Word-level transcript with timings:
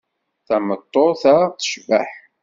Tameṭṭut-a 0.47 1.35
tecbeḥ. 1.57 2.09